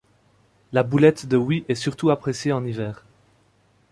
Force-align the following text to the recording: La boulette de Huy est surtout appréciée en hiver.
La 0.71 0.81
boulette 0.81 1.27
de 1.27 1.37
Huy 1.37 1.63
est 1.69 1.75
surtout 1.75 2.09
appréciée 2.09 2.51
en 2.51 2.65
hiver. 2.65 3.05